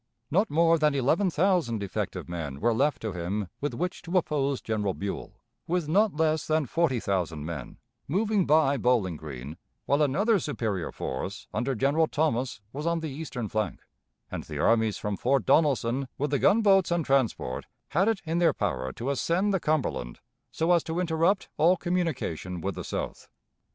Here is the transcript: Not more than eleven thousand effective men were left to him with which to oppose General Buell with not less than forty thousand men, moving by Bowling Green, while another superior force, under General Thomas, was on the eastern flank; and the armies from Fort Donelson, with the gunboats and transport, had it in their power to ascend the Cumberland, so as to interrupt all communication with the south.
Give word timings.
Not 0.31 0.49
more 0.49 0.79
than 0.79 0.95
eleven 0.95 1.29
thousand 1.29 1.83
effective 1.83 2.27
men 2.27 2.59
were 2.59 2.73
left 2.73 3.03
to 3.03 3.11
him 3.13 3.49
with 3.59 3.75
which 3.75 4.01
to 4.01 4.17
oppose 4.17 4.59
General 4.59 4.95
Buell 4.95 5.35
with 5.67 5.87
not 5.87 6.15
less 6.15 6.47
than 6.47 6.65
forty 6.65 6.99
thousand 6.99 7.45
men, 7.45 7.77
moving 8.07 8.47
by 8.47 8.77
Bowling 8.77 9.15
Green, 9.15 9.57
while 9.85 10.01
another 10.01 10.39
superior 10.39 10.91
force, 10.91 11.47
under 11.53 11.75
General 11.75 12.07
Thomas, 12.07 12.61
was 12.73 12.87
on 12.87 13.01
the 13.01 13.11
eastern 13.11 13.47
flank; 13.47 13.81
and 14.31 14.43
the 14.45 14.57
armies 14.57 14.97
from 14.97 15.17
Fort 15.17 15.45
Donelson, 15.45 16.07
with 16.17 16.31
the 16.31 16.39
gunboats 16.39 16.89
and 16.89 17.05
transport, 17.05 17.67
had 17.89 18.07
it 18.07 18.23
in 18.25 18.39
their 18.39 18.53
power 18.53 18.91
to 18.93 19.11
ascend 19.11 19.53
the 19.53 19.59
Cumberland, 19.59 20.19
so 20.51 20.71
as 20.71 20.81
to 20.85 20.99
interrupt 20.99 21.49
all 21.57 21.77
communication 21.77 22.59
with 22.59 22.73
the 22.73 22.83
south. 22.83 23.29